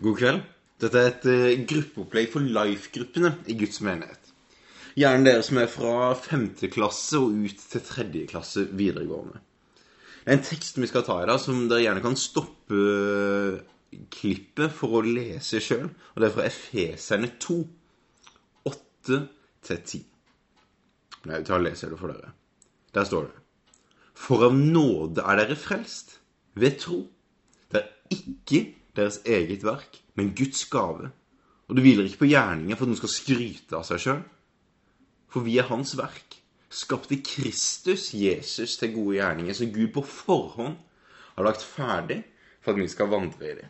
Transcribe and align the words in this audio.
God 0.00 0.16
kveld. 0.16 0.44
Dette 0.80 0.96
er 0.96 1.10
et 1.10 1.26
uh, 1.28 1.64
gruppeopplegg 1.68 2.30
for 2.32 2.40
life-gruppene 2.56 3.34
i 3.52 3.56
Guds 3.60 3.82
menighet. 3.84 4.30
Gjerne 4.96 5.26
dere 5.26 5.42
som 5.44 5.60
er 5.60 5.68
fra 5.70 6.14
5. 6.16 6.46
klasse 6.72 7.20
og 7.20 7.36
ut 7.36 7.66
til 7.72 7.82
3. 7.84 8.06
klasse 8.30 8.64
videregående. 8.72 9.42
Det 10.20 10.32
er 10.32 10.38
en 10.38 10.46
tekst 10.46 10.80
vi 10.80 10.88
skal 10.88 11.04
ta 11.04 11.18
i 11.20 11.28
dag, 11.28 11.40
som 11.40 11.66
dere 11.68 11.84
gjerne 11.84 12.04
kan 12.04 12.16
stoppe 12.16 12.80
klippet 14.14 14.72
for 14.72 14.98
å 14.98 15.04
lese 15.04 15.60
sjøl. 15.60 15.86
Og 16.14 16.22
det 16.22 16.30
er 16.30 16.34
fra 16.34 16.48
Efeserne 16.48 17.32
2, 17.42 17.58
8-10. 18.72 20.02
Jeg 21.28 21.46
ta 21.46 21.58
og 21.58 21.64
leser 21.66 21.92
det 21.92 22.00
for 22.00 22.12
dere. 22.14 22.32
Der 22.96 23.04
står 23.06 23.28
det 23.28 23.36
For 24.16 24.48
av 24.48 24.56
nåde 24.56 25.24
er 25.28 25.42
dere 25.42 25.60
frelst, 25.60 26.16
ved 26.56 26.80
tro. 26.80 27.04
Det 27.70 27.84
er 27.84 28.16
ikke 28.16 28.64
deres 29.00 29.20
eget 29.24 29.64
verk, 29.66 30.00
men 30.18 30.34
Guds 30.36 30.64
gave. 30.70 31.10
Og 31.68 31.76
det 31.76 31.84
hviler 31.84 32.06
ikke 32.08 32.24
på 32.24 32.30
gjerninger 32.32 32.76
for 32.76 32.86
at 32.86 32.92
noen 32.92 33.00
skal 33.00 33.12
skryte 33.14 33.78
av 33.78 33.86
seg 33.86 34.04
sjøl. 34.04 34.22
For 35.30 35.46
vi 35.46 35.56
er 35.62 35.68
Hans 35.70 35.94
verk, 35.98 36.40
skapte 36.70 37.20
Kristus 37.26 38.10
Jesus 38.14 38.76
til 38.78 38.94
gode 38.94 39.18
gjerninger, 39.18 39.54
som 39.54 39.70
Gud 39.74 39.92
på 39.94 40.02
forhånd 40.06 40.78
har 41.36 41.46
lagt 41.46 41.64
ferdig 41.66 42.22
for 42.60 42.74
at 42.74 42.80
vi 42.80 42.88
skal 42.90 43.10
vandre 43.12 43.46
i 43.46 43.58
det. 43.58 43.68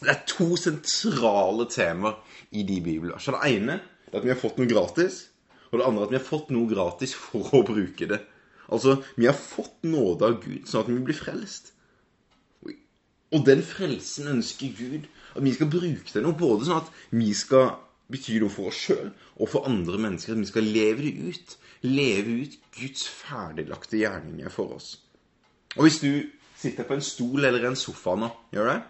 Det 0.00 0.10
er 0.10 0.24
to 0.28 0.56
sentrale 0.58 1.68
temaer 1.70 2.18
i 2.52 2.64
de 2.66 2.80
bibelversene. 2.82 3.38
Det 3.38 3.54
ene 3.56 3.78
er 4.10 4.18
at 4.18 4.26
vi 4.26 4.32
har 4.32 4.40
fått 4.40 4.58
noe 4.60 4.70
gratis, 4.70 5.20
og 5.70 5.78
det 5.78 5.86
andre 5.86 6.02
er 6.02 6.08
at 6.08 6.14
vi 6.14 6.18
har 6.18 6.26
fått 6.26 6.50
noe 6.54 6.70
gratis 6.70 7.14
for 7.18 7.54
å 7.54 7.62
bruke 7.66 8.08
det. 8.10 8.20
Altså, 8.74 8.98
vi 9.16 9.28
har 9.28 9.38
fått 9.38 9.86
nåde 9.86 10.26
av 10.28 10.36
Gud, 10.42 10.66
sånn 10.68 10.84
at 10.84 10.90
vi 10.90 10.98
blir 11.06 11.16
frelst. 11.18 11.72
Og 13.34 13.42
den 13.46 13.64
frelsen 13.66 14.30
ønsker 14.30 14.70
Gud 14.78 15.08
at 15.34 15.42
vi 15.42 15.52
skal 15.54 15.70
bruke 15.70 16.06
til 16.06 16.22
noe, 16.22 16.38
både 16.38 16.68
sånn 16.68 16.84
at 16.84 16.90
vi 17.10 17.32
skal 17.34 17.72
bety 18.12 18.38
noe 18.38 18.52
for 18.52 18.70
oss 18.70 18.78
sjøl 18.86 19.10
og 19.10 19.50
for 19.50 19.66
andre 19.68 19.98
mennesker. 19.98 20.36
At 20.36 20.44
vi 20.44 20.50
skal 20.52 20.68
leve 20.76 21.02
det 21.02 21.14
ut. 21.34 21.54
Leve 21.84 22.38
ut 22.44 22.58
Guds 22.78 23.08
ferdiglagte 23.10 23.98
gjerninger 24.00 24.52
for 24.52 24.76
oss. 24.78 24.94
Og 25.74 25.88
hvis 25.88 25.98
du 26.00 26.10
sitter 26.56 26.86
på 26.86 26.96
en 26.96 27.04
stol 27.04 27.44
eller 27.44 27.66
en 27.68 27.76
sofa 27.76 28.14
nå, 28.16 28.30
gjør 28.54 28.70
det? 28.70 28.80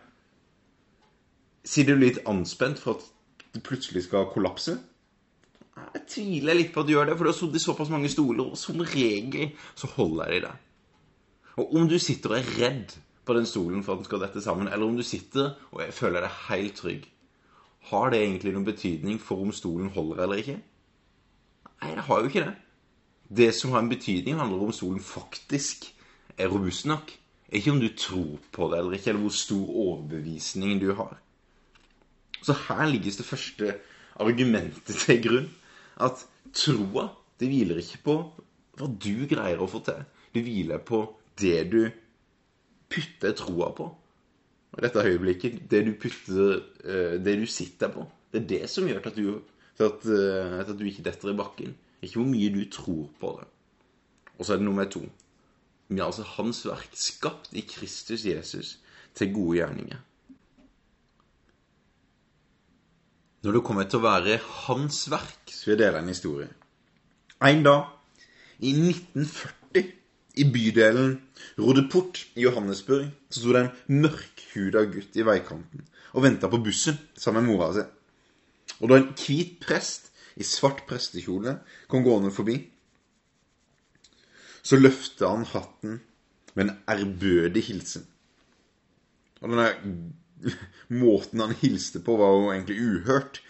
Sitter 1.65 1.97
du 1.97 2.05
litt 2.05 2.21
anspent 2.29 2.79
for 2.83 2.99
at 2.99 3.55
det 3.55 3.63
plutselig 3.65 4.05
skal 4.05 4.29
kollapse? 4.35 4.77
Jeg 5.95 6.05
tviler 6.11 6.59
litt 6.59 6.71
på 6.75 6.85
at 6.85 6.87
du 6.87 6.93
gjør 6.93 7.09
det, 7.09 7.17
for 7.17 7.27
du 7.27 7.33
har 7.33 7.39
sittet 7.39 7.59
i 7.59 7.65
såpass 7.65 7.91
mange 7.91 8.11
stoler, 8.13 8.53
og 8.53 8.61
som 8.61 8.83
regel 8.85 9.57
så 9.75 9.89
holder 9.97 10.31
de 10.35 10.41
deg. 10.45 10.63
Og 11.63 11.75
om 11.81 11.89
du 11.91 11.97
sitter 12.03 12.35
og 12.35 12.39
er 12.39 12.53
redd 12.61 12.95
på 13.25 13.35
den 13.37 13.47
stolen 13.49 13.83
for 13.85 13.95
at 13.95 14.03
den 14.03 14.09
skal 14.09 14.23
dette 14.23 14.43
sammen, 14.45 14.69
eller 14.69 14.87
om 14.87 14.97
du 14.97 15.03
sitter 15.07 15.55
og 15.73 15.83
føler 15.97 16.25
deg 16.25 16.39
helt 16.49 16.77
trygg. 16.81 17.09
Har 17.91 18.13
det 18.13 18.21
egentlig 18.23 18.55
noen 18.55 18.69
betydning 18.69 19.19
for 19.21 19.43
om 19.45 19.53
stolen 19.53 19.91
holder 19.93 20.25
eller 20.25 20.41
ikke? 20.41 20.59
Nei, 21.83 21.91
det 21.97 22.07
har 22.07 22.21
jo 22.21 22.31
ikke 22.31 22.45
det. 22.47 22.55
Det 23.29 23.51
som 23.57 23.75
har 23.75 23.83
en 23.85 23.91
betydning, 23.91 24.39
handler 24.39 24.69
om 24.69 24.73
stolen 24.73 25.03
faktisk 25.05 25.91
er 26.39 26.49
robust 26.53 26.87
nok. 26.89 27.13
Ikke 27.55 27.73
om 27.73 27.81
du 27.81 27.89
tror 27.97 28.39
på 28.53 28.69
det 28.71 28.79
eller 28.79 28.97
ikke, 28.97 29.11
eller 29.13 29.27
hvor 29.27 29.37
stor 29.37 29.75
overbevisning 29.85 30.81
du 30.81 30.93
har. 30.97 31.19
Så 32.45 32.57
her 32.69 32.87
ligges 32.89 33.17
det 33.17 33.27
første 33.29 33.75
argumentet 34.21 34.97
til 35.05 35.21
grunn. 35.25 35.51
At 36.01 36.25
troa, 36.55 37.09
det 37.41 37.49
hviler 37.49 37.81
ikke 37.83 38.01
på 38.05 38.17
hva 38.79 38.89
du 38.89 39.27
greier 39.31 39.61
å 39.63 39.69
få 39.71 39.81
til. 39.87 40.01
Det 40.35 40.43
hviler 40.43 40.81
på 40.83 41.05
det 41.41 41.59
du 41.71 41.83
putter 42.95 43.35
troa 43.37 43.71
på. 43.77 43.89
Og 44.75 44.83
dette 44.83 45.03
øyeblikket, 45.07 45.61
det 45.71 45.85
du 45.87 45.93
putter 46.01 46.63
eh, 46.85 47.19
Det 47.23 47.37
du 47.39 47.47
sitter 47.47 47.91
på, 47.95 48.07
det 48.33 48.43
er 48.43 48.47
det 48.47 48.71
som 48.71 48.89
gjør 48.89 49.07
at 49.07 49.17
du, 49.17 49.43
at, 49.79 50.07
eh, 50.07 50.55
at 50.61 50.73
du 50.79 50.87
ikke 50.87 51.05
detter 51.07 51.31
i 51.31 51.37
bakken. 51.39 51.77
Ikke 52.03 52.21
hvor 52.21 52.31
mye 52.31 52.55
du 52.55 52.65
tror 52.71 53.07
på 53.21 53.37
det. 53.41 53.47
Og 54.39 54.47
så 54.47 54.55
er 54.55 54.57
det 54.59 54.67
nummer 54.67 54.89
to. 54.91 55.05
Vi 55.89 56.01
er 56.01 56.05
altså 56.05 56.25
hans 56.37 56.65
verk, 56.67 56.91
skapt 56.99 57.53
i 57.53 57.63
Kristus 57.69 58.25
Jesus 58.27 58.79
til 59.15 59.35
gode 59.35 59.59
gjerninger. 59.61 60.01
Når 63.45 63.53
det 63.53 63.65
kommer 63.65 63.85
til 63.85 64.01
å 64.01 64.07
være 64.07 64.39
hans 64.65 65.05
verk, 65.13 65.53
så 65.53 65.69
vil 65.69 65.77
jeg 65.77 65.83
dele 65.85 66.01
en 66.01 66.09
historie. 66.09 66.49
En 67.45 67.63
dag 67.63 67.93
i 68.65 68.73
1940 68.73 70.04
i 70.35 70.45
bydelen 70.51 71.19
Rodeport 71.59 72.25
i 72.35 72.45
Johannesburg 72.47 73.11
så 73.31 73.41
sto 73.41 73.55
det 73.55 73.63
en 73.65 74.01
mørkhuda 74.05 74.85
gutt 74.91 75.19
i 75.19 75.27
veikanten 75.27 75.85
og 76.15 76.25
venta 76.25 76.51
på 76.51 76.63
bussen 76.63 76.99
sammen 77.19 77.45
med 77.45 77.55
mora 77.55 77.71
si. 77.75 77.85
Og 78.81 78.91
da 78.91 78.99
en 78.99 79.11
hvit 79.19 79.57
prest 79.63 80.11
i 80.39 80.47
svart 80.47 80.85
prestekjole 80.89 81.57
kom 81.91 82.05
gående 82.07 82.33
forbi, 82.35 82.57
så 84.65 84.79
løfta 84.81 85.31
han 85.31 85.47
hatten 85.51 85.99
med 86.55 86.65
en 86.65 86.77
ærbødig 86.91 87.65
hilsen. 87.69 88.07
Og 89.43 89.51
denne 89.53 89.69
måten 91.03 91.43
han 91.43 91.55
hilste 91.61 92.01
på, 92.03 92.17
var 92.19 92.33
jo 92.35 92.53
egentlig 92.55 92.79
uhørt 92.81 93.43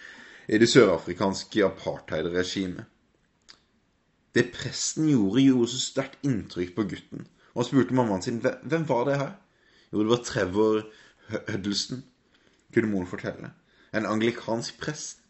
i 0.48 0.58
det 0.60 0.68
sørafrikanske 0.68 1.64
apartheidregimet. 1.64 2.88
Det 4.34 4.50
presten 4.54 5.08
gjorde, 5.08 5.42
gjorde 5.44 5.70
så 5.70 5.80
sterkt 5.80 6.26
inntrykk 6.26 6.74
på 6.76 6.86
gutten. 6.90 7.26
Og 7.54 7.62
han 7.62 7.68
spurte 7.68 7.96
mammaen 7.96 8.24
sin 8.24 8.40
hvem 8.42 8.86
var 8.88 9.04
det 9.08 9.18
her. 9.20 9.34
Jo, 9.92 10.02
det 10.02 10.10
var 10.10 10.24
Trevor 10.26 10.80
Huddleston, 11.30 12.02
kunne 12.74 12.90
moren 12.90 13.10
fortelle. 13.10 13.52
En 13.94 14.08
anglikansk 14.10 14.80
prest. 14.82 15.20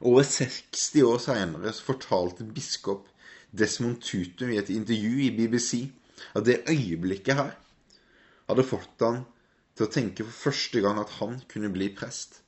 Over 0.00 0.24
60 0.24 1.02
år 1.04 1.18
seinere 1.20 1.72
fortalte 1.76 2.44
biskop 2.44 3.08
Desmond 3.52 4.00
Tutu 4.04 4.46
i 4.48 4.60
et 4.60 4.70
intervju 4.72 5.24
i 5.24 5.32
BBC 5.36 5.90
at 6.36 6.44
det 6.46 6.62
øyeblikket 6.68 7.36
her 7.36 7.56
hadde 8.48 8.66
fått 8.66 9.04
han 9.04 9.24
til 9.76 9.86
å 9.86 9.92
tenke 9.92 10.24
for 10.26 10.50
første 10.50 10.82
gang 10.84 11.00
at 11.00 11.12
han 11.18 11.40
kunne 11.50 11.72
bli 11.72 11.90
prest. 11.96 12.42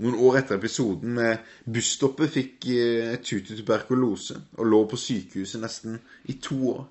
Noen 0.00 0.16
år 0.24 0.38
etter 0.40 0.56
episoden 0.56 1.12
med 1.18 1.42
busstoppet 1.68 2.32
fikk 2.32 2.66
eh, 2.72 3.12
Tutu 3.20 3.52
tuberkulose 3.58 4.38
og 4.56 4.68
lå 4.68 4.80
på 4.88 4.98
sykehuset 5.00 5.60
nesten 5.62 5.98
i 6.32 6.38
to 6.40 6.58
år. 6.72 6.86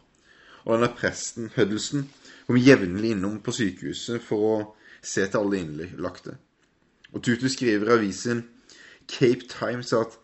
Og 0.65 0.75
denne 0.75 0.91
presten, 0.93 1.49
Huddleston, 1.55 2.05
kom 2.45 2.59
jevnlig 2.61 3.15
innom 3.15 3.39
på 3.41 3.53
sykehuset 3.55 4.21
for 4.21 4.47
å 4.51 4.55
se 5.01 5.25
til 5.25 5.41
alle 5.41 5.61
innlagte. 5.63 6.35
Og 7.11 7.23
Tutu 7.25 7.47
skriver 7.49 7.89
i 7.89 7.95
avisen 7.97 8.43
Cape 9.09 9.49
Times 9.49 9.93
at 9.97 10.19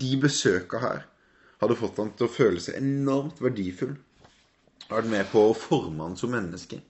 de 0.00 0.14
besøka 0.22 0.78
her 0.80 1.02
hadde 1.60 1.76
fått 1.76 1.98
han 2.00 2.14
til 2.16 2.28
å 2.28 2.32
føle 2.32 2.62
seg 2.62 2.78
enormt 2.78 3.42
verdifull 3.42 3.96
og 4.86 4.94
vært 4.94 5.10
med 5.10 5.28
på 5.32 5.42
å 5.50 5.56
forme 5.58 6.06
han 6.06 6.16
som 6.18 6.32
menneske. 6.34 6.80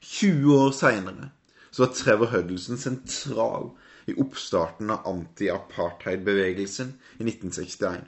20 0.00 0.54
år 0.54 0.72
seinere 0.74 1.28
så 1.70 1.84
var 1.84 1.94
Trevor 1.94 2.32
Huddleston 2.32 2.80
sentral 2.80 3.70
i 4.08 4.14
oppstarten 4.20 4.90
av 4.90 5.06
anti-apartheid-bevegelsen 5.08 6.94
i 7.18 7.26
1961. 7.26 8.06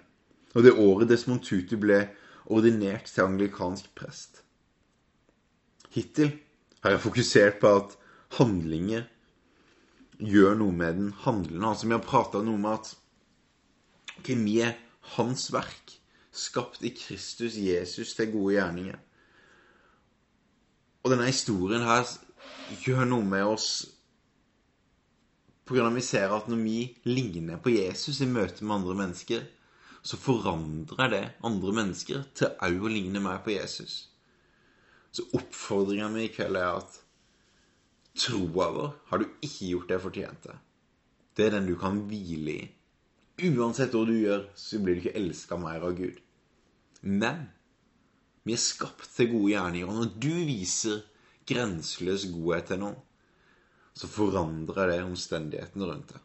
Og 0.54 0.64
det 0.64 0.76
året 0.80 1.10
Desmond 1.10 1.44
Tutu 1.44 1.76
ble 1.80 2.02
ordinert 2.50 3.10
til 3.12 3.26
anglikansk 3.26 3.90
prest. 3.98 4.42
Hittil 5.90 6.32
har 6.82 6.96
jeg 6.96 7.04
fokusert 7.04 7.60
på 7.62 7.72
at 7.82 7.96
handlinger 8.38 9.04
gjør 10.20 10.56
noe 10.60 10.74
med 10.76 10.98
den 10.98 11.12
handlende. 11.24 11.68
Altså 11.68 11.88
vi 11.88 11.96
har 11.96 12.04
prata 12.04 12.42
noe 12.44 12.60
med 12.60 12.78
at 12.78 12.94
okay, 14.18 14.36
vi 14.36 14.60
er 14.64 14.76
hans 15.16 15.48
verk, 15.52 15.96
skapt 16.30 16.84
i 16.86 16.92
Kristus 16.94 17.56
Jesus 17.58 18.14
til 18.16 18.32
gode 18.32 18.54
gjerninger. 18.56 18.98
Og 21.02 21.12
denne 21.12 21.30
historien 21.30 21.84
her 21.84 22.04
gjør 22.84 23.06
noe 23.08 23.26
med 23.26 23.46
oss 23.54 23.70
på 25.70 25.76
grunn 25.76 25.92
av 25.92 25.94
vi 25.94 26.02
ser 26.02 26.32
at 26.34 26.48
når 26.50 26.62
vi 26.64 26.78
ligner 27.06 27.60
på 27.62 27.70
Jesus 27.70 28.16
i 28.24 28.26
møte 28.26 28.64
med 28.64 28.80
andre 28.80 28.94
mennesker, 28.98 29.44
så 30.02 30.16
forandrer 30.18 31.12
det 31.12 31.20
andre 31.46 31.74
mennesker 31.76 32.24
til 32.34 32.56
òg 32.66 32.86
å 32.88 32.90
ligne 32.90 33.22
mer 33.22 33.38
på 33.44 33.52
Jesus. 33.54 34.08
Så 35.14 35.28
oppfordringa 35.38 36.08
mi 36.10 36.24
i 36.26 36.32
kveld 36.34 36.58
er 36.58 36.80
at 36.80 36.98
troa 38.18 38.66
vår 38.74 38.90
har 39.12 39.22
du 39.22 39.28
ikke 39.46 39.68
gjort 39.68 39.92
det 39.92 40.00
fortjente. 40.02 40.56
Det 41.38 41.46
er 41.46 41.54
den 41.54 41.70
du 41.70 41.76
kan 41.78 42.02
hvile 42.10 42.56
i. 42.56 42.66
Uansett 43.46 43.94
hva 43.94 44.02
du 44.08 44.16
gjør, 44.16 44.48
så 44.58 44.82
blir 44.82 44.98
du 44.98 45.04
ikke 45.04 45.16
elska 45.22 45.60
mer 45.60 45.86
av 45.86 45.94
Gud. 46.00 46.18
Men 47.06 47.46
vi 48.42 48.58
er 48.58 48.64
skapt 48.66 49.06
til 49.14 49.30
gode 49.36 49.54
gjerninger. 49.54 49.86
Og 49.86 50.02
når 50.02 50.12
du 50.18 50.32
viser 50.50 51.04
grenseløs 51.50 52.26
godhet 52.32 52.70
til 52.70 52.82
noen, 52.82 52.98
så 53.94 54.08
forandrer 54.08 54.92
det 54.92 55.00
omstendighetene 55.04 55.88
rundt 55.90 56.14
det. 56.14 56.20